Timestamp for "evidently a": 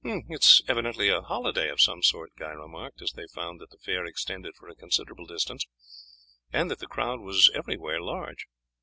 0.67-1.21